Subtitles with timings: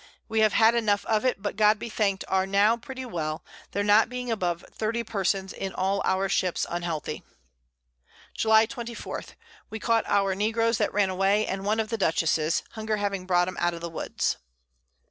[0.27, 3.83] We have had enough of it, but God be thank'd are now pretty well, there
[3.83, 7.21] not being above 30 Persons in all our Ships unhealthy.
[8.35, 9.25] July 24.
[9.69, 13.47] We caught our Negroes that ran away, and one of the Dutchess's, Hunger having brought
[13.47, 14.37] 'em out of the Woods.